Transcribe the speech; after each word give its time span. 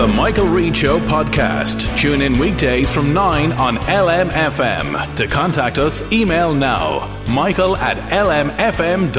The 0.00 0.08
Michael 0.08 0.46
Reed 0.46 0.74
Show 0.74 0.98
podcast. 0.98 1.94
Tune 1.98 2.22
in 2.22 2.38
weekdays 2.38 2.90
from 2.90 3.12
9 3.12 3.52
on 3.52 3.76
LMFM. 3.76 5.14
To 5.16 5.26
contact 5.26 5.76
us, 5.76 6.10
email 6.10 6.54
now 6.54 7.22
michael 7.28 7.76
at 7.76 7.98
lmfm.ie. 8.08 9.12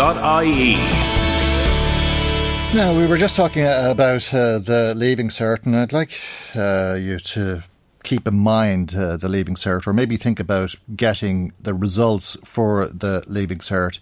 Now, 2.76 2.98
we 2.98 3.06
were 3.06 3.18
just 3.18 3.36
talking 3.36 3.62
about 3.62 4.34
uh, 4.34 4.58
the 4.58 4.96
Leaving 4.98 5.30
Cert, 5.30 5.68
and 5.68 5.76
I'd 5.76 5.94
like 5.94 6.20
uh, 6.56 6.98
you 7.00 7.20
to 7.20 7.62
keep 8.04 8.26
in 8.26 8.40
mind 8.40 8.96
uh, 8.96 9.18
the 9.18 9.30
Leaving 9.30 9.54
Cert, 9.54 9.86
or 9.86 9.94
maybe 9.94 10.18
think 10.18 10.40
about 10.40 10.74
getting 10.96 11.54
the 11.62 11.76
results 11.76 12.38
for 12.44 12.88
the 12.88 13.24
Leaving 13.28 13.60
Cert 13.60 14.00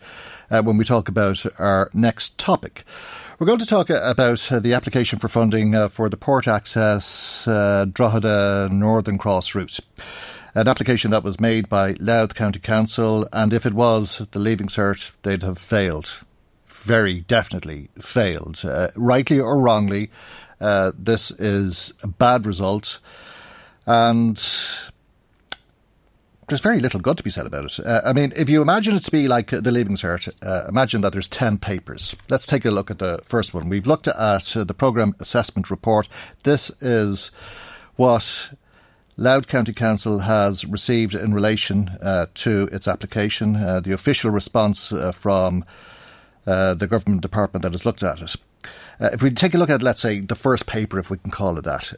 uh, 0.49 0.63
when 0.63 0.77
we 0.77 0.85
talk 0.85 1.09
about 1.09 1.45
our 1.59 1.89
next 1.93 2.37
topic. 2.37 2.85
We're 3.39 3.45
going 3.45 3.59
to 3.59 3.65
talk 3.65 3.89
uh, 3.89 4.01
about 4.03 4.51
uh, 4.51 4.59
the 4.59 4.73
application 4.73 5.17
for 5.17 5.29
funding 5.29 5.73
uh, 5.73 5.87
for 5.87 6.09
the 6.09 6.17
port 6.17 6.45
access 6.45 7.45
Drogheda 7.45 8.67
Northern 8.69 9.17
Cross 9.17 9.55
route. 9.55 9.79
An 10.53 10.67
application 10.67 11.11
that 11.11 11.23
was 11.23 11.39
made 11.39 11.69
by 11.69 11.95
Louth 12.01 12.35
County 12.35 12.59
Council, 12.59 13.29
and 13.31 13.53
if 13.53 13.65
it 13.65 13.73
was 13.73 14.27
the 14.31 14.39
Leaving 14.39 14.67
Cert, 14.67 15.13
they'd 15.21 15.43
have 15.43 15.57
failed. 15.57 16.21
Very 16.65 17.21
definitely 17.21 17.87
failed. 17.97 18.59
Uh, 18.65 18.89
rightly 18.97 19.39
or 19.39 19.57
wrongly, 19.57 20.11
uh, 20.59 20.91
this 20.97 21.31
is 21.31 21.93
a 22.03 22.07
bad 22.09 22.45
result. 22.45 22.99
And 23.85 24.37
there's 26.49 26.61
very 26.61 26.79
little 26.79 26.99
good 26.99 27.17
to 27.17 27.23
be 27.23 27.29
said 27.29 27.45
about 27.45 27.65
it. 27.65 27.79
Uh, 27.85 28.01
I 28.03 28.13
mean, 28.13 28.33
if 28.35 28.49
you 28.49 28.61
imagine 28.61 28.95
it 28.95 29.03
to 29.03 29.11
be 29.11 29.27
like 29.27 29.51
the 29.51 29.71
Leaving 29.71 29.95
Cert, 29.95 30.31
uh, 30.41 30.67
imagine 30.67 31.01
that 31.01 31.13
there's 31.13 31.27
10 31.27 31.59
papers. 31.59 32.15
Let's 32.27 32.45
take 32.45 32.65
a 32.65 32.71
look 32.71 32.91
at 32.91 32.99
the 32.99 33.19
first 33.23 33.53
one. 33.53 33.69
We've 33.69 33.87
looked 33.87 34.07
at 34.07 34.57
uh, 34.57 34.63
the 34.63 34.73
Programme 34.73 35.15
Assessment 35.19 35.69
Report. 35.69 36.07
This 36.43 36.71
is 36.81 37.31
what 37.95 38.51
Louth 39.15 39.47
County 39.47 39.73
Council 39.73 40.19
has 40.19 40.65
received 40.65 41.13
in 41.13 41.33
relation 41.33 41.89
uh, 42.01 42.25
to 42.35 42.67
its 42.71 42.87
application, 42.87 43.55
uh, 43.55 43.79
the 43.79 43.91
official 43.91 44.31
response 44.31 44.91
uh, 44.91 45.11
from 45.11 45.65
the 46.45 46.87
government 46.89 47.21
department 47.21 47.61
that 47.61 47.73
has 47.73 47.85
looked 47.85 48.01
at 48.01 48.21
it. 48.21 48.35
if 48.99 49.21
we 49.21 49.29
take 49.29 49.53
a 49.53 49.57
look 49.57 49.69
at, 49.69 49.83
let's 49.83 50.01
say, 50.01 50.19
the 50.19 50.33
first 50.33 50.65
paper, 50.65 50.97
if 50.97 51.11
we 51.11 51.17
can 51.19 51.29
call 51.29 51.59
it 51.59 51.63
that, 51.63 51.93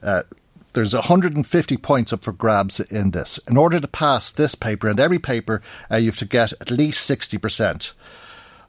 there's 0.74 0.94
150 0.94 1.78
points 1.78 2.14
up 2.14 2.24
for 2.24 2.32
grabs 2.32 2.80
in 2.80 3.12
this. 3.12 3.40
In 3.48 3.58
order 3.58 3.80
to 3.80 3.88
pass 3.88 4.32
this 4.32 4.56
paper 4.56 4.88
and 4.88 5.00
every 5.00 5.20
paper, 5.20 5.62
uh, 5.92 5.98
you 5.98 6.08
have 6.08 6.18
to 6.18 6.26
get 6.26 6.54
at 6.54 6.72
least 6.72 7.10
60% 7.10 7.92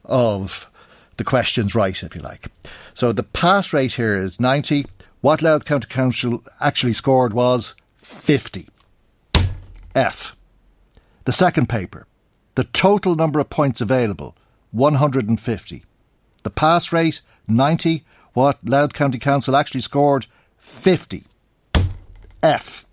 of 0.05 0.69
the 1.17 1.25
questions 1.25 1.75
right, 1.75 2.03
if 2.03 2.15
you 2.17 2.21
like. 2.21 2.49
So 2.95 3.13
the 3.13 3.23
pass 3.23 3.73
rate 3.73 3.95
here 3.95 4.17
is 4.17 4.41
90. 4.41 4.87
What 5.21 5.43
Louth 5.43 5.65
County 5.65 5.87
Council 5.87 6.43
actually 6.61 6.95
scored 6.95 7.33
was 7.33 7.75
50. 7.99 8.69
F. 9.95 10.35
The 11.25 11.33
second 11.33 11.69
paper. 11.69 12.07
The 12.55 12.65
total 12.65 13.15
number 13.15 13.39
of 13.39 13.49
points 13.49 13.81
available, 13.81 14.37
150. 14.73 15.85
The 16.43 16.51
pass 16.51 16.93
rate, 16.93 17.21
90. 17.47 18.05
What 18.35 18.59
Louth 18.65 18.93
County 18.93 19.19
Council 19.19 19.55
actually 19.55 19.81
scored, 19.83 20.27
50. 20.59 21.25
F. 22.43 22.87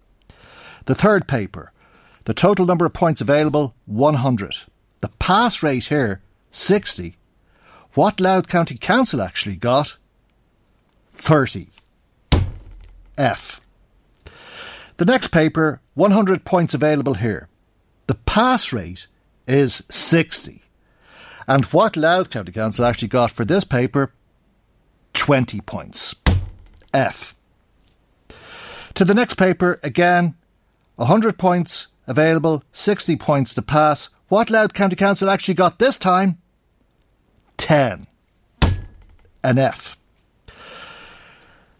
The 0.85 0.95
third 0.95 1.27
paper, 1.27 1.71
the 2.25 2.33
total 2.33 2.65
number 2.65 2.85
of 2.85 2.93
points 2.93 3.21
available, 3.21 3.75
100. 3.85 4.55
The 4.99 5.09
pass 5.19 5.63
rate 5.63 5.85
here, 5.85 6.21
60. 6.51 7.15
What 7.93 8.19
Louth 8.19 8.47
County 8.47 8.77
Council 8.77 9.21
actually 9.21 9.55
got, 9.55 9.97
30. 11.11 11.69
F. 13.17 13.61
The 14.97 15.05
next 15.05 15.27
paper, 15.29 15.81
100 15.95 16.45
points 16.45 16.73
available 16.73 17.15
here. 17.15 17.47
The 18.07 18.15
pass 18.15 18.73
rate 18.73 19.07
is 19.47 19.83
60. 19.89 20.63
And 21.47 21.65
what 21.65 21.97
Louth 21.97 22.29
County 22.29 22.51
Council 22.51 22.85
actually 22.85 23.07
got 23.07 23.31
for 23.31 23.45
this 23.45 23.63
paper, 23.63 24.13
20 25.13 25.61
points. 25.61 26.15
F. 26.93 27.35
To 28.99 29.05
the 29.05 29.13
next 29.13 29.35
paper, 29.35 29.79
again, 29.81 30.35
100 30.97 31.37
points 31.37 31.87
available, 32.05 32.65
60 32.73 33.15
points 33.15 33.53
to 33.53 33.61
pass. 33.61 34.09
What 34.27 34.49
Louth 34.49 34.73
County 34.73 34.97
Council 34.97 35.29
actually 35.29 35.53
got 35.53 35.79
this 35.79 35.97
time? 35.97 36.37
10. 37.55 38.07
An 39.41 39.57
F. 39.57 39.97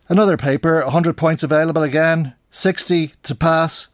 Another 0.08 0.38
paper, 0.38 0.82
100 0.82 1.18
points 1.18 1.44
available 1.44 1.84
again, 1.84 2.36
60 2.52 3.12
to 3.24 3.36
pass. 3.36 3.90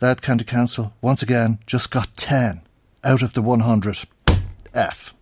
Louth 0.00 0.22
County 0.22 0.44
Council, 0.44 0.94
once 1.00 1.24
again, 1.24 1.58
just 1.66 1.90
got 1.90 2.16
10 2.16 2.62
out 3.02 3.22
of 3.22 3.32
the 3.32 3.42
100. 3.42 3.98
F. 4.72 5.12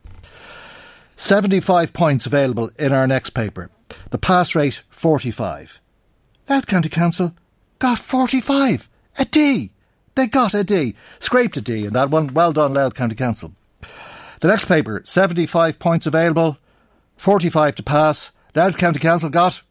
75 1.17 1.95
points 1.95 2.27
available 2.27 2.69
in 2.79 2.93
our 2.93 3.07
next 3.07 3.31
paper. 3.31 3.71
The 4.11 4.19
pass 4.19 4.55
rate, 4.55 4.83
45. 4.91 5.81
Louth 6.51 6.67
County 6.67 6.89
Council 6.89 7.33
got 7.79 8.01
45. 8.01 8.89
A 9.21 9.25
D. 9.25 9.71
They 10.17 10.27
got 10.27 10.53
a 10.53 10.65
D. 10.65 10.97
Scraped 11.21 11.57
a 11.57 11.61
D 11.61 11.87
in 11.87 11.93
that 11.93 12.11
one. 12.11 12.35
Well 12.35 12.53
done, 12.53 12.75
Louth 12.75 12.95
County 12.95 13.15
Council. 13.15 13.53
The 14.41 14.49
next 14.49 14.65
paper, 14.65 15.01
75 15.05 15.79
points 15.79 16.09
available, 16.09 16.59
45 17.17 17.77
to 17.77 17.83
pass. 17.85 18.33
Louth 18.57 18.77
County 18.77 18.99
Council 18.99 19.29
got 19.31 19.63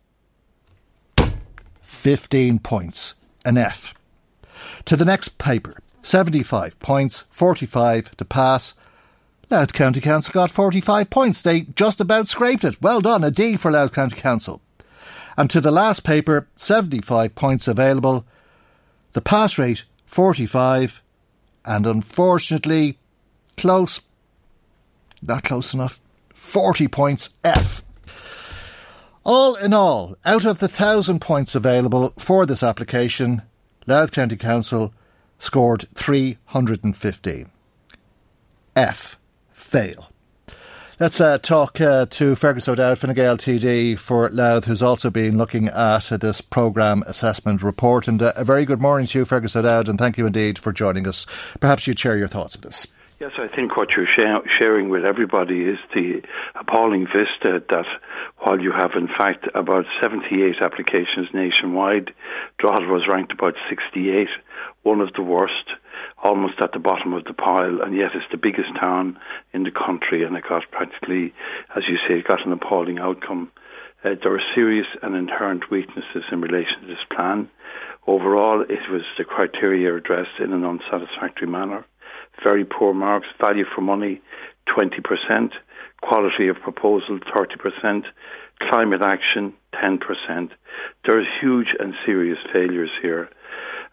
15 1.81 2.59
points. 2.59 3.13
An 3.43 3.57
F. 3.57 3.93
To 4.85 4.95
the 4.95 5.05
next 5.05 5.37
paper, 5.37 5.79
75 6.01 6.79
points, 6.79 7.25
45 7.29 8.15
to 8.15 8.23
pass. 8.23 8.73
Louth 9.49 9.73
County 9.73 9.99
Council 9.99 10.31
got 10.31 10.49
45 10.49 11.09
points. 11.09 11.41
They 11.41 11.61
just 11.61 11.99
about 11.99 12.29
scraped 12.29 12.63
it. 12.63 12.81
Well 12.81 13.01
done, 13.01 13.25
a 13.25 13.31
D 13.31 13.57
for 13.57 13.69
Louth 13.69 13.91
County 13.91 14.15
Council. 14.15 14.61
And 15.39 15.49
to 15.51 15.61
the 15.61 15.71
last 15.71 16.03
paper, 16.03 16.49
75 16.55 17.33
points 17.33 17.69
available. 17.69 18.25
The 19.13 19.21
pass 19.21 19.57
rate, 19.57 19.85
45. 20.05 21.01
And 21.63 21.87
unfortunately, 21.87 22.97
close. 23.55 24.01
Not 25.21 25.45
close 25.45 25.73
enough. 25.73 26.01
40 26.33 26.89
points 26.89 27.29
F. 27.45 27.83
All 29.23 29.55
in 29.55 29.73
all, 29.73 30.17
out 30.25 30.43
of 30.43 30.59
the 30.59 30.67
thousand 30.67 31.21
points 31.21 31.55
available 31.55 32.13
for 32.17 32.45
this 32.45 32.61
application, 32.61 33.41
Louth 33.87 34.11
County 34.11 34.35
Council 34.35 34.93
scored 35.37 35.85
315. 35.95 37.49
F. 38.75 39.17
Fail. 39.53 40.08
Let's 40.99 41.21
uh, 41.21 41.37
talk 41.37 41.79
uh, 41.79 42.07
to 42.07 42.35
Fergus 42.35 42.67
O'Dowd, 42.67 42.97
Fine 42.97 43.13
Gael 43.13 43.37
TD 43.37 43.97
for 43.97 44.27
Louth, 44.31 44.65
who's 44.65 44.81
also 44.81 45.09
been 45.09 45.37
looking 45.37 45.69
at 45.69 46.11
uh, 46.11 46.17
this 46.17 46.41
programme 46.41 47.03
assessment 47.07 47.63
report. 47.63 48.09
And 48.09 48.21
uh, 48.21 48.33
a 48.35 48.43
very 48.43 48.65
good 48.65 48.81
morning 48.81 49.07
to 49.07 49.19
you, 49.19 49.23
Fergus 49.23 49.55
O'Dowd, 49.55 49.87
and 49.87 49.97
thank 49.97 50.17
you 50.17 50.25
indeed 50.25 50.59
for 50.59 50.73
joining 50.73 51.07
us. 51.07 51.25
Perhaps 51.61 51.87
you'd 51.87 51.97
share 51.97 52.17
your 52.17 52.27
thoughts 52.27 52.57
on 52.57 52.63
this. 52.63 52.85
Yes, 53.21 53.31
I 53.37 53.47
think 53.47 53.77
what 53.77 53.91
you're 53.95 54.07
sharing 54.57 54.89
with 54.89 55.05
everybody 55.05 55.61
is 55.61 55.77
the 55.93 56.21
appalling 56.59 57.05
vista 57.05 57.63
that 57.69 57.85
while 58.39 58.59
you 58.59 58.73
have, 58.73 58.91
in 58.97 59.07
fact, 59.07 59.47
about 59.55 59.85
78 60.01 60.55
applications 60.61 61.29
nationwide, 61.33 62.11
Drogheda 62.57 62.91
was 62.91 63.07
ranked 63.07 63.31
about 63.31 63.55
68, 63.69 64.27
one 64.83 64.99
of 64.99 65.13
the 65.13 65.23
worst, 65.23 65.71
almost 66.23 66.61
at 66.61 66.73
the 66.73 66.79
bottom 66.79 67.13
of 67.13 67.23
the 67.25 67.33
pile, 67.33 67.81
and 67.81 67.95
yet 67.95 68.11
it's 68.13 68.31
the 68.31 68.37
biggest 68.37 68.69
town 68.79 69.17
in 69.53 69.63
the 69.63 69.71
country, 69.71 70.23
and 70.23 70.35
it 70.35 70.43
got 70.47 70.63
practically, 70.71 71.33
as 71.75 71.83
you 71.87 71.97
say, 72.07 72.19
it 72.19 72.27
got 72.27 72.45
an 72.45 72.51
appalling 72.51 72.99
outcome. 72.99 73.51
Uh, 74.03 74.15
there 74.21 74.33
are 74.33 74.41
serious 74.55 74.87
and 75.01 75.15
inherent 75.15 75.69
weaknesses 75.69 76.23
in 76.31 76.41
relation 76.41 76.81
to 76.81 76.87
this 76.87 77.05
plan. 77.13 77.49
Overall, 78.07 78.61
it 78.61 78.89
was 78.89 79.01
the 79.17 79.23
criteria 79.23 79.95
addressed 79.95 80.39
in 80.39 80.53
an 80.53 80.63
unsatisfactory 80.63 81.47
manner 81.47 81.85
very 82.43 82.65
poor 82.65 82.93
marks. 82.93 83.27
Value 83.39 83.65
for 83.75 83.81
money, 83.81 84.21
20%. 84.67 85.51
Quality 86.01 86.47
of 86.47 86.57
proposal, 86.57 87.19
30%. 87.19 88.03
Climate 88.69 89.01
action, 89.01 89.53
10%. 89.73 90.49
There's 91.05 91.27
huge 91.41 91.67
and 91.79 91.93
serious 92.05 92.39
failures 92.53 92.91
here. 93.01 93.29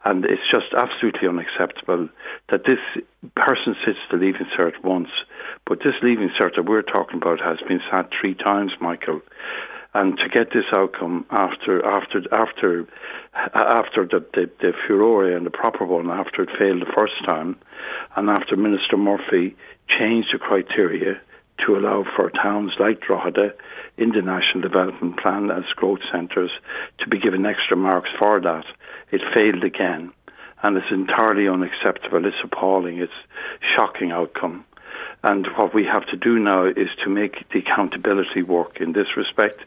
And 0.07 0.25
it's 0.25 0.49
just 0.49 0.73
absolutely 0.73 1.27
unacceptable 1.27 2.09
that 2.49 2.63
this 2.65 2.79
person 3.35 3.75
sits 3.85 3.99
the 4.09 4.17
leaving 4.17 4.47
cert 4.57 4.81
once, 4.85 5.09
but 5.67 5.81
this 5.81 5.95
leaving 6.01 6.31
cert 6.41 6.55
that 6.55 6.67
we're 6.67 6.83
talking 6.83 7.17
about 7.17 7.41
has 7.41 7.59
been 7.67 7.81
sat 7.91 8.09
three 8.21 8.35
times, 8.35 8.71
Michael. 8.81 9.21
And 9.95 10.17
to 10.19 10.29
get 10.29 10.53
this 10.55 10.67
outcome 10.73 11.27
after 11.31 11.85
after 11.85 12.23
after 12.33 12.87
after 13.53 14.07
the, 14.07 14.25
the, 14.33 14.49
the 14.61 14.73
furore 14.87 15.29
and 15.29 15.45
the 15.45 15.51
proper 15.51 15.85
one 15.85 16.09
after 16.09 16.43
it 16.43 16.51
failed 16.57 16.83
the 16.83 16.93
first 16.95 17.25
time, 17.25 17.57
and 18.15 18.31
after 18.31 18.55
Minister 18.55 18.97
Murphy 18.97 19.57
changed 19.89 20.29
the 20.33 20.39
criteria 20.39 21.21
to 21.67 21.77
allow 21.77 22.05
for 22.15 22.31
towns 22.31 22.73
like 22.79 23.01
Drogheda 23.01 23.53
in 23.99 24.11
the 24.11 24.23
National 24.23 24.63
Development 24.63 25.19
Plan 25.19 25.51
as 25.51 25.65
growth 25.75 26.01
centres 26.13 26.51
to 26.99 27.09
be 27.09 27.19
given 27.19 27.45
extra 27.45 27.77
marks 27.77 28.11
for 28.19 28.41
that, 28.41 28.65
it 29.11 29.21
failed 29.35 29.65
again. 29.65 30.13
And 30.63 30.77
it's 30.77 30.91
entirely 30.91 31.49
unacceptable. 31.49 32.25
It's 32.25 32.37
appalling. 32.43 32.99
It's 32.99 33.13
shocking 33.75 34.11
outcome. 34.11 34.65
And 35.23 35.47
what 35.57 35.75
we 35.75 35.85
have 35.85 36.07
to 36.07 36.17
do 36.17 36.39
now 36.39 36.65
is 36.67 36.89
to 37.05 37.11
make 37.11 37.49
the 37.53 37.61
accountability 37.61 38.43
work 38.43 38.81
in 38.81 38.93
this 38.93 39.17
respect. 39.17 39.61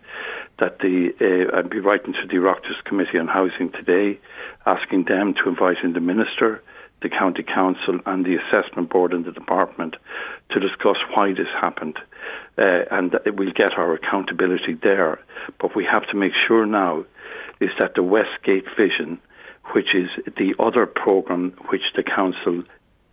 That 0.60 0.80
the 0.80 1.13
uh, 1.22 1.57
I'd 1.57 1.69
be 1.69 1.80
writing 1.80 2.13
to 2.13 2.28
the 2.28 2.36
Oireachtas 2.36 2.84
Committee 2.86 3.19
on 3.19 3.28
Housing 3.28 3.72
today, 3.72 4.19
asking 4.66 5.06
them 5.06 5.34
to 5.36 5.50
invite 5.50 5.84
in 5.84 5.94
the 5.94 6.00
minister, 6.00 6.62
the 7.01 7.10
county 7.10 7.44
council, 7.44 8.00
and 8.06 8.25
the 8.25 8.36
assessment 8.36 8.90
board 8.90 9.13
in 9.13 9.24
the 9.24 9.31
department 9.31 9.96
to 10.51 10.60
discuss 10.60 10.98
why 11.13 11.31
this 11.31 11.48
happened, 11.60 11.98
uh, 12.57 12.84
and 12.92 13.16
we'll 13.38 13.54
get 13.54 13.74
our 13.78 13.94
accountability 13.94 14.78
there. 14.81 15.19
But 15.60 15.75
we 15.75 15.86
have 15.86 16.07
to 16.07 16.18
make 16.18 16.34
sure 16.48 16.66
now 16.66 17.06
is 17.60 17.69
that 17.80 17.96
the 17.96 18.04
Westgate 18.04 18.66
Vision, 18.78 19.19
which 19.74 19.94
is 19.94 20.10
the 20.38 20.56
other 20.60 20.86
programme 20.86 21.54
which 21.69 21.94
the 21.96 22.04
council 22.04 22.63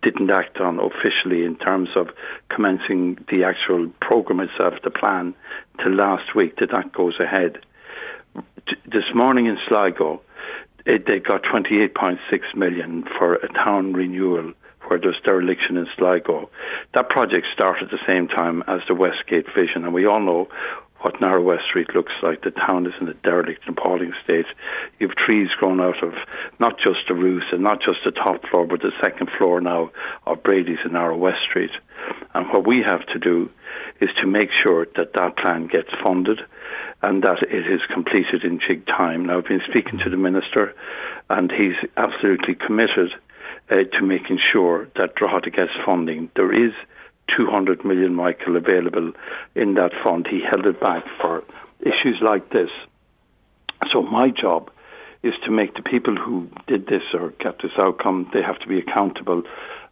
didn't 0.02 0.30
act 0.30 0.58
on 0.58 0.78
officially 0.78 1.44
in 1.44 1.56
terms 1.56 1.88
of 1.96 2.08
commencing 2.48 3.18
the 3.28 3.42
actual 3.42 3.90
program 4.00 4.40
itself, 4.40 4.74
the 4.84 4.90
plan, 4.90 5.34
till 5.82 5.92
last 5.92 6.34
week 6.34 6.56
that 6.58 6.70
that 6.70 6.92
goes 6.92 7.18
ahead. 7.18 7.58
This 8.86 9.04
morning 9.14 9.46
in 9.46 9.58
Sligo, 9.66 10.20
it, 10.86 11.06
they 11.06 11.18
got 11.18 11.42
28.6 11.42 12.18
million 12.54 13.04
for 13.18 13.34
a 13.34 13.48
town 13.52 13.92
renewal 13.92 14.52
where 14.86 15.00
there's 15.00 15.20
dereliction 15.24 15.76
in 15.76 15.86
Sligo. 15.98 16.48
That 16.94 17.08
project 17.08 17.46
started 17.52 17.84
at 17.84 17.90
the 17.90 18.06
same 18.06 18.28
time 18.28 18.62
as 18.68 18.80
the 18.86 18.94
Westgate 18.94 19.46
Vision, 19.54 19.84
and 19.84 19.92
we 19.92 20.06
all 20.06 20.20
know 20.20 20.48
what 21.00 21.20
Narrow 21.20 21.42
West 21.42 21.64
Street 21.68 21.88
looks 21.94 22.12
like. 22.22 22.42
The 22.42 22.52
town 22.52 22.86
is 22.86 22.92
in 23.00 23.08
a 23.08 23.14
derelict 23.14 23.66
and 23.66 23.76
appalling 23.76 24.12
state. 24.24 24.46
You 24.98 25.08
have 25.08 25.16
trees 25.16 25.48
grown 25.58 25.80
out 25.80 26.02
of 26.02 26.14
not 26.58 26.78
just 26.78 27.08
the 27.08 27.14
roofs 27.14 27.46
and 27.52 27.62
not 27.62 27.80
just 27.80 27.98
the 28.04 28.12
top 28.12 28.46
floor, 28.48 28.66
but 28.66 28.80
the 28.80 28.92
second 29.00 29.28
floor 29.36 29.60
now 29.60 29.90
of 30.26 30.42
Brady's 30.42 30.78
in 30.84 30.92
Narrow 30.92 31.16
West 31.16 31.42
Street. 31.48 31.70
And 32.34 32.46
what 32.52 32.66
we 32.66 32.82
have 32.82 33.04
to 33.06 33.18
do 33.18 33.50
is 34.00 34.10
to 34.20 34.26
make 34.26 34.50
sure 34.62 34.86
that 34.96 35.12
that 35.14 35.36
plan 35.36 35.66
gets 35.66 35.90
funded 36.02 36.40
and 37.02 37.22
that 37.22 37.42
it 37.42 37.66
is 37.70 37.80
completed 37.92 38.44
in 38.44 38.60
jig 38.66 38.86
time. 38.86 39.26
Now, 39.26 39.38
I've 39.38 39.46
been 39.46 39.62
speaking 39.68 39.98
to 40.04 40.10
the 40.10 40.16
minister, 40.16 40.74
and 41.28 41.52
he's 41.52 41.76
absolutely 41.96 42.54
committed 42.54 43.12
uh, 43.70 43.84
to 43.98 44.02
making 44.02 44.38
sure 44.52 44.88
that 44.96 45.14
Drogheda 45.14 45.50
gets 45.50 45.72
funding. 45.84 46.30
There 46.36 46.52
is 46.52 46.72
200 47.36 47.84
million, 47.84 48.14
Michael, 48.14 48.56
available 48.56 49.12
in 49.54 49.74
that 49.74 49.92
fund. 50.02 50.26
He 50.30 50.40
held 50.48 50.66
it 50.66 50.80
back 50.80 51.04
for 51.20 51.42
issues 51.80 52.18
like 52.22 52.50
this. 52.50 52.70
So 53.92 54.02
my 54.02 54.30
job 54.30 54.70
is 55.22 55.34
to 55.44 55.50
make 55.50 55.74
the 55.74 55.82
people 55.82 56.16
who 56.16 56.48
did 56.66 56.86
this 56.86 57.02
or 57.12 57.30
get 57.40 57.60
this 57.62 57.72
outcome, 57.78 58.30
they 58.32 58.42
have 58.42 58.58
to 58.60 58.68
be 58.68 58.78
accountable 58.78 59.42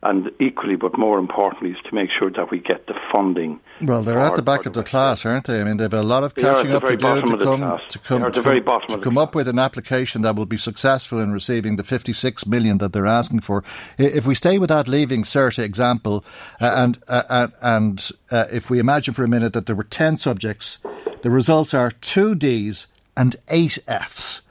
and 0.04 0.30
equally, 0.38 0.76
but 0.76 0.98
more 0.98 1.18
importantly, 1.18 1.70
is 1.70 1.78
to 1.88 1.94
make 1.94 2.10
sure 2.16 2.30
that 2.30 2.50
we 2.50 2.58
get 2.58 2.86
the 2.86 2.94
funding. 3.10 3.58
Well, 3.82 4.02
they're 4.02 4.18
at 4.18 4.36
the 4.36 4.42
back 4.42 4.66
of 4.66 4.74
the 4.74 4.84
class, 4.84 5.24
aren't 5.24 5.46
they? 5.46 5.60
I 5.60 5.64
mean, 5.64 5.78
they've 5.78 5.92
a 5.92 6.02
lot 6.02 6.22
of 6.22 6.34
catching 6.34 6.72
up 6.72 6.84
to 6.84 6.90
do 6.90 6.96
to 6.96 7.36
come, 7.38 7.80
to 7.88 7.98
come, 7.98 8.32
to, 8.32 8.42
to 8.42 8.98
come 9.02 9.18
up 9.18 9.34
with 9.34 9.48
an 9.48 9.58
application 9.58 10.22
that 10.22 10.36
will 10.36 10.46
be 10.46 10.58
successful 10.58 11.20
in 11.20 11.32
receiving 11.32 11.76
the 11.76 11.82
56 11.82 12.46
million 12.46 12.78
that 12.78 12.92
they're 12.92 13.06
asking 13.06 13.40
for. 13.40 13.64
If 13.96 14.26
we 14.26 14.34
stay 14.34 14.58
with 14.58 14.68
that 14.68 14.88
leaving 14.88 15.22
cert 15.22 15.58
example, 15.58 16.24
uh, 16.60 16.74
and 16.76 16.98
uh, 17.08 17.22
uh, 17.28 17.46
and 17.62 18.10
uh, 18.30 18.44
if 18.52 18.68
we 18.68 18.78
imagine 18.78 19.14
for 19.14 19.24
a 19.24 19.28
minute 19.28 19.54
that 19.54 19.66
there 19.66 19.76
were 19.76 19.84
10 19.84 20.18
subjects, 20.18 20.78
the 21.22 21.30
results 21.30 21.72
are 21.72 21.90
two 21.90 22.34
Ds 22.34 22.88
and 23.16 23.36
eight 23.48 23.78
Fs. 23.86 24.42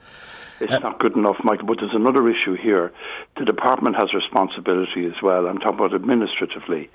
It's 0.60 0.82
not 0.82 0.98
good 0.98 1.16
enough, 1.16 1.36
Michael. 1.44 1.66
But 1.66 1.78
there's 1.80 1.94
another 1.94 2.28
issue 2.28 2.54
here. 2.54 2.92
The 3.36 3.44
department 3.44 3.96
has 3.96 4.14
responsibility 4.14 5.06
as 5.06 5.20
well. 5.20 5.46
I'm 5.46 5.58
talking 5.58 5.80
about 5.80 5.94
administratively. 5.94 6.88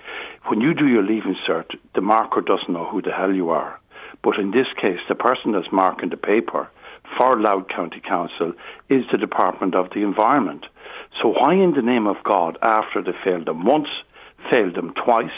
When 0.47 0.61
you 0.61 0.73
do 0.73 0.87
your 0.87 1.03
leaving 1.03 1.35
cert, 1.47 1.75
the 1.95 2.01
marker 2.01 2.39
doesn't 2.39 2.71
know 2.71 2.85
who 2.85 3.01
the 3.01 3.11
hell 3.11 3.33
you 3.33 3.49
are. 3.49 3.77
But 4.23 4.39
in 4.39 4.51
this 4.51 4.67
case, 4.79 4.99
the 5.09 5.15
person 5.15 5.51
that's 5.51 5.71
marking 5.71 6.09
the 6.09 6.17
paper 6.17 6.69
for 7.17 7.39
Louth 7.39 7.67
County 7.67 7.99
Council 7.99 8.53
is 8.89 9.03
the 9.11 9.17
Department 9.17 9.75
of 9.75 9.89
the 9.93 10.01
Environment. 10.01 10.65
So 11.21 11.29
why 11.29 11.55
in 11.55 11.73
the 11.73 11.81
name 11.81 12.07
of 12.07 12.17
God, 12.23 12.57
after 12.61 13.01
they 13.01 13.11
failed 13.23 13.47
them 13.47 13.65
once, 13.65 13.89
failed 14.49 14.75
them 14.75 14.93
twice, 14.93 15.35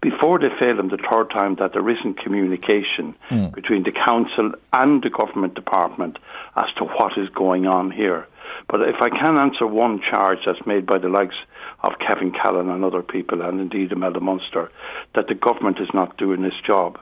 before 0.00 0.38
they 0.38 0.48
fail 0.58 0.76
them 0.76 0.90
the 0.90 0.98
third 1.10 1.30
time 1.30 1.56
that 1.58 1.72
there 1.72 1.88
isn't 1.90 2.22
communication 2.22 3.14
mm. 3.30 3.52
between 3.52 3.82
the 3.82 3.92
council 4.06 4.52
and 4.72 5.02
the 5.02 5.10
government 5.10 5.54
department 5.54 6.18
as 6.56 6.66
to 6.76 6.84
what 6.84 7.18
is 7.18 7.28
going 7.30 7.66
on 7.66 7.90
here. 7.90 8.26
But 8.68 8.82
if 8.82 8.96
I 9.00 9.08
can 9.08 9.36
answer 9.36 9.66
one 9.66 10.00
charge 10.00 10.40
that's 10.44 10.66
made 10.66 10.84
by 10.84 10.98
the 10.98 11.08
likes 11.08 11.36
of 11.82 11.98
Kevin 12.06 12.32
Callan 12.32 12.68
and 12.68 12.84
other 12.84 13.02
people, 13.02 13.40
and 13.40 13.60
indeed 13.60 13.92
Imelda 13.92 14.20
Munster, 14.20 14.70
that 15.14 15.28
the 15.28 15.34
government 15.34 15.78
is 15.80 15.88
not 15.94 16.18
doing 16.18 16.44
its 16.44 16.60
job. 16.66 16.98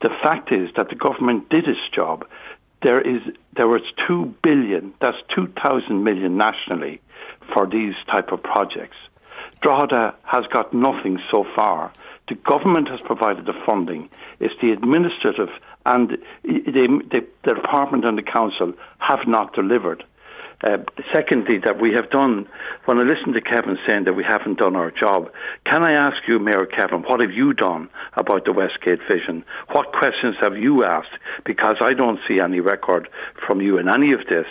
The 0.00 0.08
fact 0.22 0.50
is 0.50 0.70
that 0.76 0.88
the 0.88 0.94
government 0.94 1.50
did 1.50 1.68
its 1.68 1.80
job. 1.94 2.26
There 2.82 3.00
is 3.00 3.22
there 3.56 3.68
was 3.68 3.82
two 4.06 4.34
billion, 4.42 4.94
that's 5.00 5.16
two 5.34 5.46
thousand 5.62 6.04
million 6.04 6.36
nationally 6.36 7.00
for 7.52 7.66
these 7.66 7.94
type 8.10 8.32
of 8.32 8.42
projects. 8.42 8.96
Drogheda 9.62 10.14
has 10.24 10.44
got 10.46 10.74
nothing 10.74 11.18
so 11.30 11.44
far. 11.54 11.92
The 12.28 12.34
government 12.34 12.88
has 12.88 13.00
provided 13.02 13.46
the 13.46 13.54
funding. 13.66 14.08
It's 14.40 14.54
the 14.60 14.72
administrative 14.72 15.50
and 15.86 16.18
the, 16.42 16.98
the, 17.12 17.26
the 17.44 17.54
department 17.54 18.04
and 18.04 18.16
the 18.16 18.22
council 18.22 18.72
have 18.98 19.26
not 19.26 19.54
delivered. 19.54 20.04
Uh, 20.64 20.78
secondly, 21.12 21.58
that 21.62 21.78
we 21.78 21.92
have 21.92 22.08
done, 22.08 22.48
when 22.86 22.96
I 22.96 23.02
listen 23.02 23.34
to 23.34 23.40
Kevin 23.40 23.76
saying 23.86 24.04
that 24.04 24.14
we 24.14 24.24
haven't 24.24 24.58
done 24.58 24.76
our 24.76 24.90
job, 24.90 25.30
can 25.66 25.82
I 25.82 25.92
ask 25.92 26.26
you, 26.26 26.38
Mayor 26.38 26.64
Kevin, 26.64 27.02
what 27.02 27.20
have 27.20 27.32
you 27.32 27.52
done 27.52 27.90
about 28.16 28.46
the 28.46 28.52
Westgate 28.52 29.00
vision? 29.06 29.44
What 29.72 29.92
questions 29.92 30.36
have 30.40 30.56
you 30.56 30.82
asked? 30.82 31.12
Because 31.44 31.76
I 31.82 31.92
don't 31.92 32.18
see 32.26 32.40
any 32.40 32.60
record 32.60 33.10
from 33.46 33.60
you 33.60 33.76
in 33.76 33.90
any 33.90 34.12
of 34.12 34.20
this. 34.30 34.46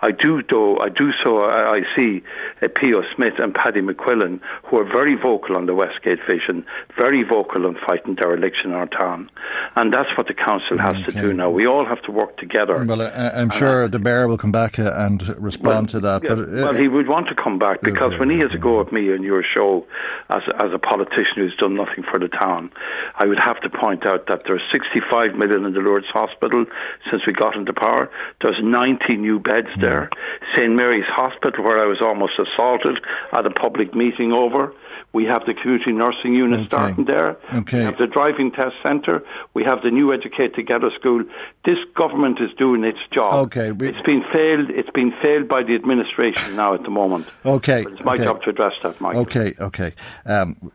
I 0.00 0.10
do, 0.10 0.42
though, 0.42 0.78
I 0.78 0.88
do 0.88 1.10
so, 1.22 1.44
I, 1.44 1.76
I 1.76 1.80
see 1.94 2.22
uh, 2.60 2.66
Pio 2.74 3.02
Smith 3.14 3.34
and 3.38 3.54
Paddy 3.54 3.82
McQuillan, 3.82 4.40
who 4.64 4.78
are 4.78 4.84
very 4.84 5.14
vocal 5.14 5.54
on 5.54 5.66
the 5.66 5.74
Westgate 5.74 6.18
vision, 6.26 6.66
very 6.96 7.22
vocal 7.22 7.66
on 7.66 7.78
fighting 7.86 8.16
dereliction 8.16 8.70
in 8.70 8.72
our 8.72 8.88
town. 8.88 9.30
And 9.76 9.92
that's 9.92 10.10
what 10.18 10.26
the 10.26 10.34
council 10.34 10.76
has 10.78 10.96
okay. 10.96 11.12
to 11.12 11.20
do 11.20 11.32
now. 11.32 11.50
We 11.50 11.68
all 11.68 11.86
have 11.86 12.02
to 12.02 12.10
work 12.10 12.36
together. 12.38 12.84
Well, 12.84 13.02
I, 13.02 13.40
am 13.40 13.50
sure 13.50 13.86
the 13.86 14.00
mayor 14.00 14.26
will 14.26 14.38
come 14.38 14.50
back 14.50 14.80
uh, 14.80 14.92
and 14.96 15.22
respond 15.52 15.92
well, 15.92 16.00
to 16.00 16.00
that. 16.00 16.22
Yeah, 16.24 16.34
but, 16.34 16.48
uh, 16.48 16.62
well, 16.64 16.74
he 16.74 16.88
would 16.88 17.08
want 17.08 17.28
to 17.28 17.34
come 17.34 17.58
back 17.58 17.80
because 17.80 18.12
okay, 18.12 18.18
when 18.18 18.30
he 18.30 18.38
has 18.40 18.52
a 18.52 18.58
go 18.58 18.80
at 18.80 18.92
me 18.92 19.12
and 19.12 19.24
your 19.24 19.42
show 19.42 19.86
as 20.28 20.42
as 20.58 20.72
a 20.72 20.78
politician 20.78 21.36
who's 21.36 21.56
done 21.56 21.74
nothing 21.74 22.04
for 22.04 22.18
the 22.18 22.28
town, 22.28 22.70
I 23.16 23.26
would 23.26 23.38
have 23.38 23.60
to 23.60 23.70
point 23.70 24.06
out 24.06 24.26
that 24.26 24.42
there's 24.44 24.62
65 24.70 25.34
million 25.34 25.64
in 25.64 25.72
the 25.72 25.80
Lourdes 25.80 26.08
Hospital 26.08 26.64
since 27.10 27.26
we 27.26 27.32
got 27.32 27.56
into 27.56 27.72
power. 27.72 28.10
There's 28.40 28.62
90 28.62 29.16
new 29.16 29.38
beds 29.38 29.68
there. 29.78 30.10
St 30.54 30.72
Mary's 30.72 31.06
Hospital, 31.06 31.64
where 31.64 31.82
I 31.82 31.86
was 31.86 32.00
almost 32.00 32.38
assaulted 32.38 32.98
at 33.32 33.46
a 33.46 33.50
public 33.50 33.94
meeting 33.94 34.32
over. 34.32 34.72
We 35.12 35.24
have 35.26 35.44
the 35.44 35.54
community 35.54 35.92
nursing 35.92 36.34
unit 36.34 36.60
okay. 36.60 36.68
starting 36.68 37.04
there. 37.04 37.36
Okay. 37.52 37.78
We 37.78 37.84
have 37.84 37.98
the 37.98 38.06
driving 38.06 38.50
test 38.50 38.76
centre. 38.82 39.22
We 39.52 39.62
have 39.64 39.82
the 39.82 39.90
new 39.90 40.12
Educate 40.12 40.54
Together 40.54 40.90
school. 40.98 41.22
This 41.64 41.78
government 41.94 42.40
is 42.40 42.50
doing 42.56 42.82
its 42.84 42.98
job. 43.12 43.34
Okay. 43.46 43.72
We, 43.72 43.88
it's 43.88 44.00
been 44.02 44.24
failed. 44.32 44.70
It's 44.70 44.90
been 44.90 45.12
failed 45.22 45.48
by 45.48 45.62
the 45.62 45.74
administration 45.74 46.56
now 46.56 46.74
at 46.74 46.82
the 46.82 46.90
moment. 46.90 47.26
Okay. 47.44 47.82
But 47.84 47.92
it's 47.92 48.04
my 48.04 48.14
okay. 48.14 48.24
job 48.24 48.42
to 48.42 48.50
address 48.50 48.72
that, 48.82 49.00
Mike. 49.00 49.16
Okay. 49.16 49.54
Okay. 49.60 49.92
Um, 50.24 50.72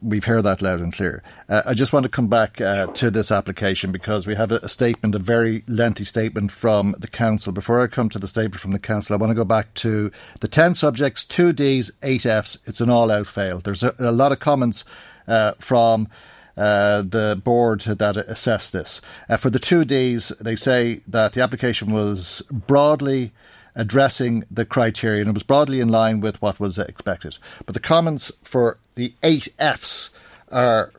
we've 0.00 0.24
heard 0.24 0.42
that 0.42 0.62
loud 0.62 0.80
and 0.80 0.92
clear. 0.92 1.22
Uh, 1.48 1.62
I 1.66 1.74
just 1.74 1.92
want 1.92 2.04
to 2.04 2.08
come 2.08 2.28
back 2.28 2.60
uh, 2.60 2.86
to 2.86 3.10
this 3.10 3.30
application 3.30 3.92
because 3.92 4.26
we 4.26 4.34
have 4.34 4.52
a, 4.52 4.56
a, 4.56 4.68
statement, 4.68 5.14
a 5.14 5.18
very 5.18 5.64
lengthy 5.66 6.04
statement 6.04 6.52
from 6.52 6.94
the 6.98 7.08
council. 7.08 7.52
Before 7.52 7.80
I 7.80 7.86
come 7.86 8.08
to 8.10 8.18
the 8.18 8.28
statement 8.28 8.60
from 8.60 8.72
the 8.72 8.78
council, 8.78 9.14
I 9.14 9.18
want 9.18 9.30
to 9.30 9.34
go 9.34 9.44
back 9.44 9.74
to 9.74 10.10
the 10.40 10.48
10 10.48 10.74
subjects, 10.74 11.24
2 11.24 11.52
Ds, 11.52 11.90
8 12.02 12.26
Fs. 12.26 12.58
It's 12.64 12.80
an 12.80 12.90
all 12.90 13.10
out 13.10 13.26
fail. 13.26 13.60
There's 13.60 13.82
a, 13.82 13.94
a 13.98 14.12
lot 14.12 14.32
of 14.32 14.40
comments 14.40 14.84
uh, 15.26 15.52
from. 15.58 16.08
Uh, 16.54 17.00
the 17.00 17.40
board 17.42 17.80
that 17.80 18.14
assessed 18.14 18.74
this. 18.74 19.00
Uh, 19.26 19.38
for 19.38 19.48
the 19.48 19.58
two 19.58 19.86
Ds, 19.86 20.28
they 20.38 20.54
say 20.54 21.00
that 21.08 21.32
the 21.32 21.40
application 21.40 21.90
was 21.94 22.42
broadly 22.50 23.32
addressing 23.74 24.44
the 24.50 24.64
criteria 24.64 25.20
and 25.20 25.30
it 25.30 25.34
was 25.34 25.42
broadly 25.42 25.80
in 25.80 25.88
line 25.88 26.20
with 26.20 26.40
what 26.42 26.60
was 26.60 26.78
expected. 26.78 27.38
But 27.64 27.74
the 27.74 27.80
comments 27.80 28.32
for 28.42 28.78
the 28.94 29.14
eight 29.22 29.48
Fs 29.58 30.10
are 30.50 30.92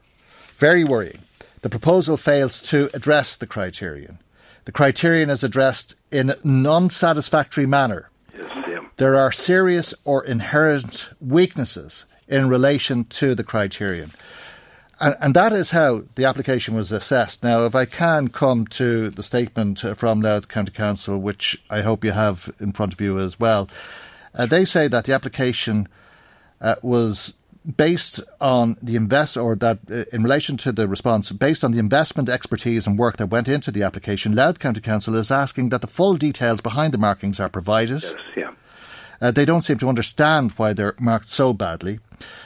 very 0.57 0.83
worrying. 0.83 1.19
The 1.61 1.69
proposal 1.69 2.17
fails 2.17 2.61
to 2.63 2.89
address 2.93 3.35
the 3.35 3.47
criterion. 3.47 4.19
The 4.65 4.71
criterion 4.71 5.29
is 5.29 5.43
addressed 5.43 5.95
in 6.11 6.31
a 6.31 6.37
non 6.43 6.89
satisfactory 6.89 7.65
manner. 7.65 8.09
There 8.97 9.15
are 9.15 9.31
serious 9.31 9.93
or 10.05 10.23
inherent 10.23 11.09
weaknesses 11.19 12.05
in 12.27 12.47
relation 12.47 13.05
to 13.05 13.35
the 13.35 13.43
criterion. 13.43 14.11
And, 15.03 15.15
and, 15.19 15.33
that 15.33 15.51
is 15.51 15.71
how 15.71 16.03
the 16.15 16.25
application 16.25 16.75
was 16.75 16.91
assessed. 16.91 17.43
Now, 17.43 17.65
if 17.65 17.75
I 17.75 17.85
can 17.85 18.29
come 18.29 18.65
to 18.67 19.09
the 19.09 19.23
statement 19.23 19.79
from 19.97 20.21
Louth 20.21 20.47
County 20.47 20.71
Council, 20.71 21.17
which 21.19 21.61
I 21.69 21.81
hope 21.81 22.05
you 22.05 22.11
have 22.11 22.49
in 22.59 22.71
front 22.71 22.93
of 22.93 23.01
you 23.01 23.19
as 23.19 23.39
well, 23.39 23.69
uh, 24.33 24.45
they 24.45 24.63
say 24.63 24.87
that 24.87 25.05
the 25.05 25.13
application 25.13 25.87
uh, 26.61 26.75
was 26.81 27.35
based 27.77 28.21
on 28.41 28.75
the 28.81 28.95
invest 28.95 29.37
or 29.37 29.55
that 29.55 29.79
uh, 29.89 30.03
in 30.11 30.23
relation 30.23 30.57
to 30.57 30.71
the 30.71 30.87
response 30.87 31.31
based 31.31 31.63
on 31.63 31.71
the 31.71 31.79
investment 31.79 32.29
expertise 32.29 32.85
and 32.85 32.99
work 32.99 33.17
that 33.17 33.27
went 33.27 33.47
into 33.47 33.71
the 33.71 33.83
application 33.83 34.35
Louth 34.35 34.59
County 34.59 34.81
Council 34.81 35.15
is 35.15 35.31
asking 35.31 35.69
that 35.69 35.79
the 35.79 35.87
full 35.87 36.15
details 36.15 36.59
behind 36.59 36.93
the 36.93 36.97
markings 36.97 37.39
are 37.39 37.47
provided 37.47 38.03
yes, 38.03 38.15
yeah. 38.35 38.51
Uh, 39.21 39.31
they 39.31 39.45
don't 39.45 39.61
seem 39.61 39.77
to 39.77 39.87
understand 39.87 40.51
why 40.57 40.73
they're 40.73 40.95
marked 40.99 41.29
so 41.29 41.53
badly. 41.53 41.99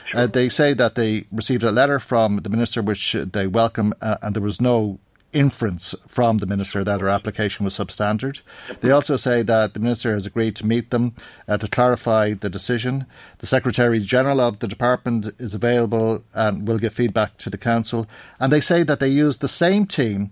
Sure. 0.06 0.20
Uh, 0.20 0.26
they 0.26 0.48
say 0.48 0.72
that 0.74 0.94
they 0.94 1.24
received 1.30 1.62
a 1.62 1.72
letter 1.72 1.98
from 1.98 2.36
the 2.36 2.50
minister 2.50 2.80
which 2.82 3.12
they 3.12 3.46
welcome, 3.46 3.92
uh, 4.00 4.16
and 4.22 4.34
there 4.34 4.42
was 4.42 4.60
no 4.60 4.98
inference 5.32 5.94
from 6.06 6.38
the 6.38 6.46
minister 6.46 6.82
that 6.82 7.00
her 7.00 7.08
application 7.08 7.64
was 7.64 7.76
substandard. 7.76 8.40
They 8.80 8.90
also 8.90 9.16
say 9.16 9.42
that 9.42 9.74
the 9.74 9.80
minister 9.80 10.12
has 10.12 10.24
agreed 10.24 10.56
to 10.56 10.66
meet 10.66 10.90
them 10.90 11.14
uh, 11.46 11.58
to 11.58 11.68
clarify 11.68 12.32
the 12.32 12.48
decision. 12.48 13.06
The 13.38 13.46
Secretary 13.46 14.00
General 14.00 14.40
of 14.40 14.60
the 14.60 14.68
department 14.68 15.26
is 15.38 15.54
available 15.54 16.24
and 16.34 16.66
will 16.66 16.78
give 16.78 16.94
feedback 16.94 17.36
to 17.38 17.50
the 17.50 17.58
council. 17.58 18.06
And 18.40 18.52
they 18.52 18.60
say 18.60 18.82
that 18.84 19.00
they 19.00 19.08
use 19.08 19.38
the 19.38 19.48
same 19.48 19.84
team, 19.86 20.30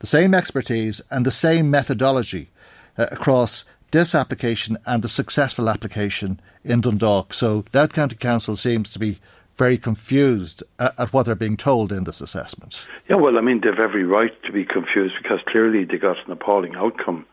the 0.00 0.06
same 0.06 0.34
expertise, 0.34 1.00
and 1.10 1.24
the 1.24 1.30
same 1.30 1.70
methodology 1.70 2.50
uh, 2.98 3.06
across 3.10 3.64
this 3.94 4.12
application 4.12 4.76
and 4.86 5.04
the 5.04 5.08
successful 5.08 5.70
application 5.70 6.40
in 6.64 6.80
Dundalk. 6.80 7.32
So 7.32 7.64
Louth 7.72 7.92
County 7.92 8.16
Council 8.16 8.56
seems 8.56 8.90
to 8.90 8.98
be 8.98 9.20
very 9.56 9.78
confused 9.78 10.64
at, 10.80 10.98
at, 10.98 11.12
what 11.12 11.26
they're 11.26 11.36
being 11.36 11.56
told 11.56 11.92
in 11.92 12.02
this 12.02 12.20
assessment. 12.20 12.88
Yeah, 13.08 13.16
well, 13.16 13.38
I 13.38 13.40
mean, 13.40 13.60
they've 13.62 13.78
every 13.78 14.04
right 14.04 14.32
to 14.42 14.50
be 14.50 14.64
confused 14.64 15.14
because 15.22 15.38
clearly 15.46 15.84
they 15.84 15.96
got 15.96 16.16
an 16.26 16.32
appalling 16.32 16.74
outcome. 16.74 17.24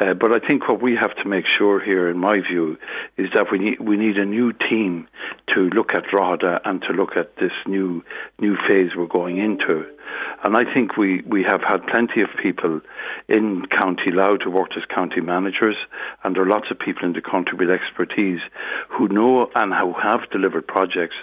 Uh, 0.00 0.14
but 0.14 0.32
I 0.32 0.44
think 0.44 0.68
what 0.68 0.82
we 0.82 0.96
have 0.96 1.14
to 1.22 1.28
make 1.28 1.44
sure 1.58 1.78
here, 1.78 2.10
in 2.10 2.18
my 2.18 2.40
view, 2.40 2.76
is 3.16 3.28
that 3.32 3.52
we 3.52 3.58
need 3.58 3.78
we 3.78 3.96
need 3.96 4.16
a 4.16 4.24
new 4.24 4.52
team 4.52 5.06
to 5.54 5.70
look 5.70 5.90
at 5.94 6.12
RADA 6.12 6.62
and 6.64 6.82
to 6.82 6.92
look 6.92 7.16
at 7.16 7.36
this 7.36 7.52
new 7.66 8.02
new 8.40 8.56
phase 8.66 8.96
we're 8.96 9.06
going 9.06 9.38
into. 9.38 9.84
And 10.44 10.56
I 10.56 10.64
think 10.72 10.96
we, 10.96 11.22
we 11.22 11.42
have 11.42 11.62
had 11.62 11.86
plenty 11.86 12.22
of 12.22 12.28
people 12.42 12.80
in 13.28 13.64
County 13.70 14.10
Louth 14.12 14.40
who 14.44 14.50
worked 14.50 14.74
as 14.76 14.84
county 14.94 15.20
managers, 15.20 15.76
and 16.22 16.36
there 16.36 16.42
are 16.42 16.48
lots 16.48 16.70
of 16.70 16.78
people 16.78 17.04
in 17.04 17.12
the 17.12 17.22
country 17.22 17.56
with 17.58 17.70
expertise 17.70 18.40
who 18.88 19.08
know 19.08 19.48
and 19.54 19.72
who 19.72 19.94
have 20.00 20.28
delivered 20.30 20.66
projects. 20.66 21.16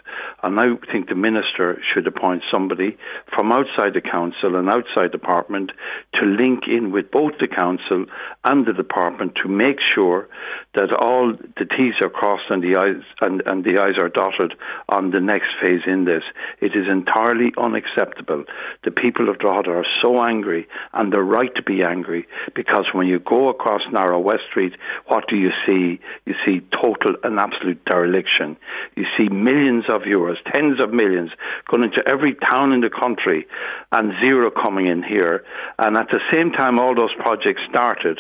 And 0.44 0.60
I 0.60 0.76
think 0.92 1.10
the 1.10 1.16
minister 1.16 1.80
should 1.94 2.08
appoint 2.08 2.44
somebody 2.52 2.98
from 3.34 3.52
outside 3.52 3.94
the 3.94 4.02
council 4.02 4.56
and 4.56 4.70
outside 4.70 5.12
the 5.12 5.18
department 5.28 5.72
to 6.14 6.26
link 6.26 6.64
in 6.68 6.92
with 6.92 7.12
both 7.12 7.34
the 7.40 7.48
council 7.48 8.06
and 8.44 8.66
the 8.66 8.74
department 8.74 9.34
to 9.44 9.50
make 9.50 9.78
sure 9.94 10.30
that 10.74 10.94
all 10.94 11.34
the 11.34 11.66
T's 11.66 11.96
are 12.02 12.10
crossed 12.10 12.50
and 12.50 12.64
the 12.64 12.76
I's 12.76 13.04
and, 13.20 13.42
and 13.46 13.64
the 13.64 13.78
I's 13.78 13.98
are 13.98 14.10
dotted 14.10 14.54
on 14.90 15.12
the 15.12 15.20
next 15.20 15.50
phase 15.62 15.82
in 15.86 16.06
this. 16.06 16.24
It 16.62 16.76
is 16.76 16.88
entirely 16.90 17.52
unacceptable 17.58 18.46
the 18.84 18.92
people 18.92 19.30
of 19.30 19.40
Drogheda 19.40 19.72
are 19.72 19.86
so 20.02 20.22
angry, 20.22 20.68
and 20.94 21.12
they're 21.12 21.24
right 21.24 21.54
to 21.56 21.64
be 21.64 21.84
angry, 21.84 22.28
because 22.56 22.86
when 22.94 23.08
you 23.08 23.20
go 23.20 23.50
across 23.50 23.82
Narrow 23.92 24.20
West 24.20 24.44
Street, 24.50 24.74
what 25.08 25.28
do 25.28 25.36
you 25.36 25.50
see? 25.66 26.00
You 26.26 26.36
see 26.46 26.62
total 26.72 27.16
and 27.24 27.40
absolute 27.40 27.84
dereliction. 27.86 28.58
You 28.96 29.06
see 29.18 29.30
millions 29.30 29.86
of 29.90 30.02
euros, 30.02 30.38
tens 30.52 30.80
of 30.80 30.94
millions, 30.94 31.32
going 31.70 31.84
into 31.84 32.08
every 32.08 32.36
town 32.36 32.72
in 32.72 32.82
the 32.82 32.90
country, 32.90 33.46
and 33.92 34.14
zero 34.20 34.52
coming 34.52 34.88
in 34.88 35.04
here. 35.04 35.44
And 35.80 35.98
at 35.98 36.08
the 36.10 36.20
same 36.32 36.52
time, 36.52 36.80
all 36.80 36.96
those 36.96 37.14
projects 37.20 37.62
started, 37.70 38.20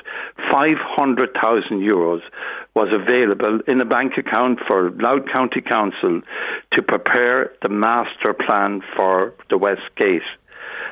500,000 0.51 1.79
euros 1.79 2.21
was 2.77 2.89
available 2.93 3.59
in 3.67 3.81
a 3.81 3.85
bank 3.85 4.13
account 4.19 4.59
for 4.67 4.91
Louth 4.91 5.25
County 5.33 5.61
Council 5.61 6.21
to 6.73 6.81
prepare 6.83 7.51
the 7.63 7.69
master 7.69 8.35
plan 8.35 8.83
for 8.95 9.33
the 9.49 9.57
West 9.57 9.89
Gate 9.97 10.29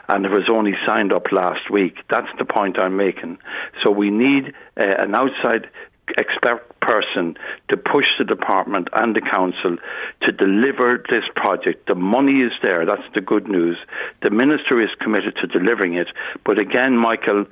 and 0.07 0.25
it 0.25 0.31
was 0.31 0.49
only 0.49 0.73
signed 0.85 1.13
up 1.13 1.31
last 1.31 1.69
week. 1.69 1.97
That's 2.09 2.27
the 2.39 2.45
point 2.45 2.79
I'm 2.79 2.97
making. 2.97 3.37
So 3.83 3.91
we 3.91 4.09
need 4.09 4.53
uh, 4.77 5.03
an 5.03 5.13
outside 5.13 5.69
expert 6.17 6.61
person 6.85 7.35
to 7.69 7.77
push 7.77 8.05
the 8.19 8.25
department 8.25 8.87
and 8.93 9.15
the 9.15 9.21
council 9.21 9.77
to 10.21 10.31
deliver 10.31 11.03
this 11.09 11.23
project. 11.35 11.87
The 11.87 11.95
money 11.95 12.41
is 12.41 12.51
there. 12.61 12.85
That's 12.85 13.09
the 13.15 13.21
good 13.21 13.47
news. 13.47 13.77
The 14.21 14.29
minister 14.29 14.81
is 14.81 14.89
committed 15.01 15.35
to 15.41 15.47
delivering 15.47 15.95
it. 15.95 16.07
But 16.45 16.59
again, 16.59 16.97
Michael, 16.97 17.45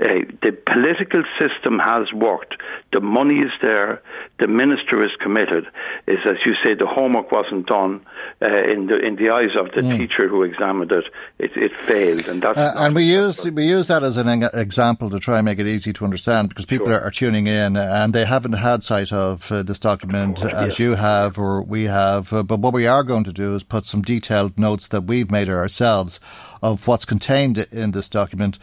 uh, 0.00 0.24
the 0.42 0.56
political 0.66 1.22
system 1.38 1.78
has 1.78 2.12
worked. 2.12 2.54
The 2.92 3.00
money 3.00 3.40
is 3.40 3.52
there. 3.60 4.02
The 4.38 4.46
minister 4.46 5.04
is 5.04 5.10
committed. 5.20 5.66
Is 6.06 6.18
as 6.26 6.36
you 6.46 6.54
say, 6.64 6.74
the 6.74 6.86
homework 6.86 7.30
wasn't 7.30 7.66
done 7.66 8.00
uh, 8.40 8.46
in 8.46 8.86
the 8.86 8.98
in 8.98 9.16
the 9.16 9.28
eyes 9.28 9.54
of 9.58 9.72
the 9.72 9.82
mm. 9.82 9.98
teacher 9.98 10.26
who 10.26 10.42
examined 10.42 10.90
it. 10.90 11.04
It, 11.38 11.50
it 11.54 11.72
failed, 11.82 12.26
and 12.28 12.42
that's 12.42 12.58
uh, 12.58 12.72
and 12.76 12.94
we 12.94 13.04
use 13.04 13.44
we 13.50 13.66
use 13.66 13.88
that 13.88 14.02
as 14.02 14.16
an 14.16 14.42
example 14.54 15.10
to 15.10 15.18
try 15.18 15.38
and 15.38 15.44
make 15.44 15.58
it 15.58 15.66
easy 15.66 15.92
to 15.92 16.04
understand 16.04 16.48
because 16.48 16.64
people 16.64 16.86
sure. 16.86 16.96
are, 16.96 17.02
are, 17.02 17.10
tuning 17.10 17.46
in 17.46 17.76
and 17.76 18.14
they 18.14 18.24
haven't 18.24 18.54
had 18.54 18.79
sight 18.84 19.12
of 19.12 19.50
uh, 19.52 19.62
this 19.62 19.78
document 19.78 20.42
as 20.42 20.78
you 20.78 20.94
have 20.94 21.38
or 21.38 21.62
we 21.62 21.84
have. 21.84 22.32
Uh, 22.32 22.42
but 22.42 22.60
what 22.60 22.74
we 22.74 22.86
are 22.86 23.02
going 23.02 23.24
to 23.24 23.32
do 23.32 23.54
is 23.54 23.62
put 23.62 23.86
some 23.86 24.02
detailed 24.02 24.58
notes 24.58 24.88
that 24.88 25.04
we've 25.04 25.30
made 25.30 25.48
ourselves 25.48 26.20
of 26.62 26.86
what's 26.86 27.04
contained 27.04 27.58
in 27.70 27.92
this 27.92 28.08
document 28.08 28.58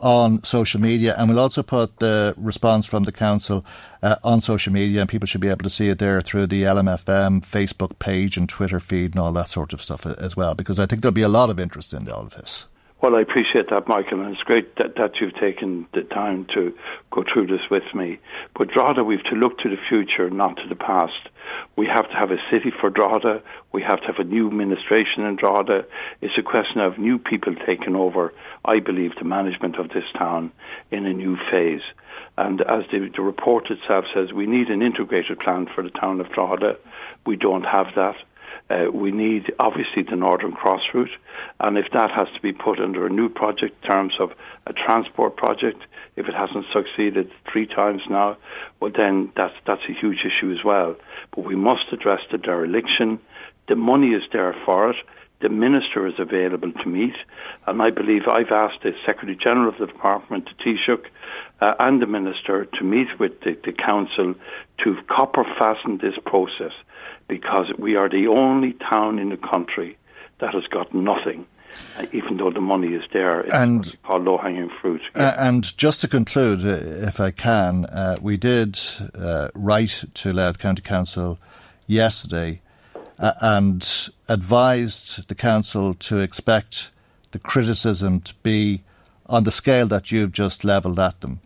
on 0.00 0.42
social 0.44 0.80
media, 0.80 1.14
and 1.18 1.28
we'll 1.28 1.40
also 1.40 1.62
put 1.62 1.98
the 1.98 2.34
response 2.36 2.86
from 2.86 3.04
the 3.04 3.12
council 3.12 3.64
uh, 4.02 4.16
on 4.22 4.40
social 4.40 4.72
media, 4.72 5.00
and 5.00 5.08
people 5.08 5.26
should 5.26 5.40
be 5.40 5.48
able 5.48 5.64
to 5.64 5.70
see 5.70 5.88
it 5.88 5.98
there 5.98 6.20
through 6.22 6.46
the 6.46 6.62
LMFM 6.62 7.44
Facebook 7.44 7.98
page 7.98 8.36
and 8.36 8.48
Twitter 8.48 8.78
feed 8.80 9.12
and 9.12 9.20
all 9.20 9.32
that 9.32 9.48
sort 9.48 9.72
of 9.72 9.82
stuff 9.82 10.06
as 10.06 10.36
well, 10.36 10.54
because 10.54 10.78
I 10.78 10.86
think 10.86 11.02
there'll 11.02 11.12
be 11.12 11.22
a 11.22 11.28
lot 11.28 11.50
of 11.50 11.58
interest 11.58 11.92
in 11.92 12.08
all 12.08 12.22
of 12.22 12.30
this. 12.30 12.66
Well, 13.00 13.14
I 13.14 13.20
appreciate 13.20 13.70
that, 13.70 13.86
Michael, 13.86 14.20
and 14.22 14.32
it's 14.32 14.42
great 14.42 14.74
that, 14.76 14.96
that 14.96 15.20
you've 15.20 15.38
taken 15.38 15.86
the 15.94 16.02
time 16.02 16.46
to 16.54 16.74
go 17.12 17.22
through 17.22 17.46
this 17.46 17.70
with 17.70 17.84
me. 17.94 18.18
But 18.56 18.70
Drogheda, 18.70 19.04
we've 19.04 19.22
to 19.24 19.36
look 19.36 19.58
to 19.58 19.68
the 19.68 19.76
future, 19.88 20.28
not 20.30 20.56
to 20.56 20.68
the 20.68 20.74
past. 20.74 21.28
We 21.76 21.86
have 21.86 22.10
to 22.10 22.16
have 22.16 22.32
a 22.32 22.42
city 22.50 22.72
for 22.72 22.90
Drogheda. 22.90 23.40
We 23.70 23.82
have 23.82 24.00
to 24.00 24.06
have 24.08 24.18
a 24.18 24.24
new 24.24 24.48
administration 24.48 25.24
in 25.24 25.36
Drogheda. 25.36 25.86
It's 26.20 26.36
a 26.36 26.42
question 26.42 26.80
of 26.80 26.98
new 26.98 27.20
people 27.20 27.54
taking 27.64 27.94
over, 27.94 28.34
I 28.64 28.80
believe, 28.80 29.12
the 29.16 29.24
management 29.24 29.76
of 29.76 29.90
this 29.90 30.10
town 30.18 30.50
in 30.90 31.06
a 31.06 31.12
new 31.12 31.36
phase. 31.52 31.82
And 32.36 32.60
as 32.62 32.82
the, 32.90 33.10
the 33.14 33.22
report 33.22 33.70
itself 33.70 34.06
says, 34.12 34.32
we 34.32 34.46
need 34.46 34.70
an 34.70 34.82
integrated 34.82 35.38
plan 35.38 35.68
for 35.72 35.84
the 35.84 35.90
town 35.90 36.20
of 36.20 36.32
Drogheda. 36.32 36.76
We 37.24 37.36
don't 37.36 37.64
have 37.64 37.94
that. 37.94 38.16
Uh, 38.70 38.90
we 38.92 39.10
need 39.10 39.52
obviously 39.58 40.02
the 40.02 40.16
Northern 40.16 40.52
Cross 40.52 40.82
route, 40.92 41.10
and 41.60 41.78
if 41.78 41.86
that 41.92 42.10
has 42.10 42.28
to 42.34 42.40
be 42.42 42.52
put 42.52 42.78
under 42.78 43.06
a 43.06 43.10
new 43.10 43.28
project 43.28 43.76
in 43.82 43.88
terms 43.88 44.12
of 44.20 44.30
a 44.66 44.74
transport 44.74 45.36
project, 45.36 45.82
if 46.16 46.26
it 46.26 46.34
hasn't 46.34 46.66
succeeded 46.72 47.30
three 47.50 47.66
times 47.66 48.02
now, 48.10 48.36
well 48.80 48.92
then 48.94 49.32
that's 49.36 49.54
that's 49.66 49.82
a 49.88 49.98
huge 49.98 50.18
issue 50.20 50.52
as 50.52 50.62
well. 50.64 50.96
But 51.34 51.46
we 51.46 51.56
must 51.56 51.92
address 51.92 52.20
the 52.30 52.36
dereliction. 52.36 53.18
The 53.68 53.76
money 53.76 54.08
is 54.08 54.22
there 54.32 54.54
for 54.66 54.90
it. 54.90 54.96
The 55.40 55.48
minister 55.48 56.06
is 56.06 56.14
available 56.18 56.72
to 56.72 56.88
meet, 56.88 57.14
and 57.66 57.80
I 57.80 57.90
believe 57.90 58.22
I've 58.28 58.50
asked 58.50 58.82
the 58.82 58.92
Secretary 59.06 59.38
General 59.40 59.68
of 59.68 59.78
the 59.78 59.86
Department, 59.86 60.48
the 60.48 60.64
Taoiseach, 60.64 61.06
uh, 61.60 61.74
and 61.78 62.02
the 62.02 62.06
minister 62.06 62.64
to 62.64 62.84
meet 62.84 63.06
with 63.20 63.40
the, 63.40 63.56
the 63.64 63.72
council 63.72 64.34
to 64.82 64.96
copper 65.08 65.44
fasten 65.56 65.98
this 65.98 66.18
process 66.26 66.72
because 67.28 67.66
we 67.78 67.94
are 67.96 68.08
the 68.08 68.26
only 68.26 68.72
town 68.72 69.18
in 69.18 69.28
the 69.28 69.36
country 69.36 69.96
that 70.40 70.54
has 70.54 70.66
got 70.66 70.92
nothing. 70.94 71.46
Uh, 71.98 72.06
even 72.12 72.38
though 72.38 72.50
the 72.50 72.60
money 72.60 72.94
is 72.94 73.04
there, 73.12 73.40
it's 73.40 73.52
And- 73.52 74.02
called 74.02 74.24
low-hanging 74.24 74.70
fruit. 74.80 75.02
Uh, 75.14 75.34
and 75.38 75.76
just 75.76 76.00
to 76.00 76.08
conclude, 76.08 76.64
uh, 76.64 77.06
if 77.06 77.20
I 77.20 77.30
can, 77.30 77.84
uh, 77.86 78.16
we 78.20 78.36
did 78.36 78.78
uh, 79.16 79.48
write 79.54 80.04
to 80.14 80.32
Louth 80.32 80.58
County 80.58 80.82
Council 80.82 81.38
yesterday 81.86 82.62
uh, 83.18 83.32
and 83.40 84.10
advised 84.28 85.28
the 85.28 85.34
council 85.34 85.94
to 85.94 86.18
expect 86.18 86.90
the 87.32 87.38
criticism 87.38 88.20
to 88.22 88.34
be 88.42 88.82
on 89.26 89.44
the 89.44 89.52
scale 89.52 89.86
that 89.88 90.10
you've 90.10 90.32
just 90.32 90.64
levelled 90.64 90.98
at 90.98 91.20
them. 91.20 91.40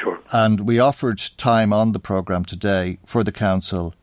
Sure. 0.00 0.18
And 0.32 0.60
we 0.60 0.78
offered 0.78 1.20
time 1.36 1.72
on 1.72 1.92
the 1.92 1.98
programme 1.98 2.44
today 2.44 2.98
for 3.04 3.24
the 3.24 3.32
council 3.32 3.94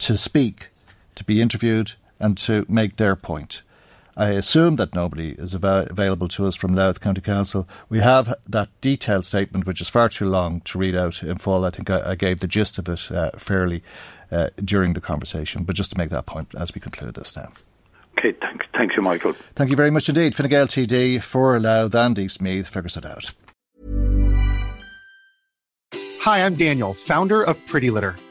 to 0.00 0.18
speak, 0.18 0.68
to 1.14 1.24
be 1.24 1.40
interviewed, 1.40 1.92
and 2.18 2.36
to 2.38 2.66
make 2.68 2.96
their 2.96 3.16
point. 3.16 3.62
I 4.16 4.30
assume 4.30 4.76
that 4.76 4.94
nobody 4.94 5.30
is 5.30 5.54
ava- 5.54 5.86
available 5.88 6.28
to 6.28 6.46
us 6.46 6.56
from 6.56 6.74
Louth 6.74 7.00
County 7.00 7.20
Council. 7.20 7.68
We 7.88 8.00
have 8.00 8.34
that 8.46 8.68
detailed 8.80 9.24
statement, 9.24 9.66
which 9.66 9.80
is 9.80 9.88
far 9.88 10.08
too 10.08 10.28
long 10.28 10.60
to 10.62 10.78
read 10.78 10.94
out 10.94 11.22
in 11.22 11.38
full. 11.38 11.64
I 11.64 11.70
think 11.70 11.88
I, 11.88 12.10
I 12.10 12.14
gave 12.16 12.40
the 12.40 12.48
gist 12.48 12.76
of 12.78 12.88
it 12.88 13.10
uh, 13.10 13.30
fairly 13.38 13.82
uh, 14.30 14.50
during 14.62 14.92
the 14.92 15.00
conversation, 15.00 15.64
but 15.64 15.76
just 15.76 15.92
to 15.92 15.98
make 15.98 16.10
that 16.10 16.26
point 16.26 16.54
as 16.58 16.74
we 16.74 16.80
conclude 16.80 17.14
this 17.14 17.36
now. 17.36 17.52
Okay, 18.18 18.32
thank, 18.40 18.62
thank 18.74 18.96
you, 18.96 19.02
Michael. 19.02 19.34
Thank 19.54 19.70
you 19.70 19.76
very 19.76 19.90
much 19.90 20.08
indeed. 20.08 20.34
Fine 20.34 20.48
Gael 20.48 20.66
TD 20.66 21.22
for 21.22 21.58
Louth 21.58 21.94
and 21.94 22.18
East 22.18 22.42
Meath. 22.42 22.68
Figures 22.68 22.96
it 22.96 23.06
out. 23.06 23.32
Hi, 26.22 26.44
I'm 26.44 26.54
Daniel, 26.54 26.92
founder 26.92 27.42
of 27.42 27.64
Pretty 27.66 27.90
Litter. 27.90 28.16